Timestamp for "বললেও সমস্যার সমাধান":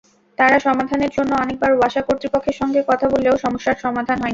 3.09-4.17